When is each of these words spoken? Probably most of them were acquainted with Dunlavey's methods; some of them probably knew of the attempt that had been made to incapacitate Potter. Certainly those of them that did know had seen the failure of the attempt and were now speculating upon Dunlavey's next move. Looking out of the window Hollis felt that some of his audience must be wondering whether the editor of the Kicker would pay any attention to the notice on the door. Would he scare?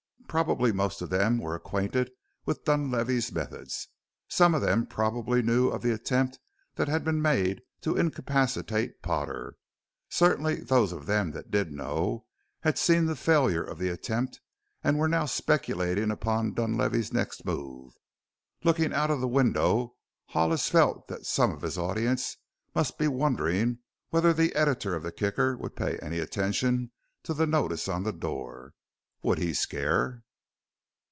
Probably 0.27 0.71
most 0.71 1.01
of 1.01 1.09
them 1.09 1.39
were 1.39 1.55
acquainted 1.55 2.09
with 2.45 2.63
Dunlavey's 2.63 3.33
methods; 3.33 3.89
some 4.29 4.55
of 4.55 4.61
them 4.61 4.85
probably 4.85 5.41
knew 5.41 5.67
of 5.67 5.81
the 5.81 5.91
attempt 5.91 6.39
that 6.75 6.87
had 6.87 7.03
been 7.03 7.21
made 7.21 7.61
to 7.81 7.97
incapacitate 7.97 9.01
Potter. 9.01 9.57
Certainly 10.07 10.61
those 10.61 10.93
of 10.93 11.05
them 11.05 11.31
that 11.31 11.51
did 11.51 11.73
know 11.73 12.27
had 12.61 12.77
seen 12.77 13.07
the 13.07 13.15
failure 13.17 13.61
of 13.61 13.77
the 13.77 13.89
attempt 13.89 14.39
and 14.81 14.97
were 14.97 15.09
now 15.09 15.25
speculating 15.25 16.09
upon 16.11 16.53
Dunlavey's 16.53 17.11
next 17.11 17.43
move. 17.43 17.91
Looking 18.63 18.93
out 18.93 19.11
of 19.11 19.19
the 19.19 19.27
window 19.27 19.95
Hollis 20.27 20.69
felt 20.69 21.09
that 21.09 21.25
some 21.25 21.51
of 21.51 21.61
his 21.61 21.77
audience 21.77 22.37
must 22.73 22.97
be 22.97 23.09
wondering 23.09 23.79
whether 24.11 24.31
the 24.31 24.55
editor 24.55 24.95
of 24.95 25.03
the 25.03 25.11
Kicker 25.11 25.57
would 25.57 25.75
pay 25.75 25.97
any 25.97 26.19
attention 26.19 26.93
to 27.23 27.33
the 27.33 27.45
notice 27.45 27.89
on 27.89 28.03
the 28.03 28.13
door. 28.13 28.73
Would 29.23 29.37
he 29.37 29.53
scare? 29.53 30.23